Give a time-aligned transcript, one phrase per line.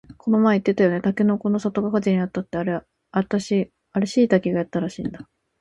[0.17, 2.81] この前言ってたよね、たけのこの里が火事にあったってあれ
[4.07, 5.29] しいたけがやったらしいんだ